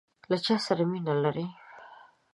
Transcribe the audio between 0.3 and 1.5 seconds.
چاسره مینه لرئ؟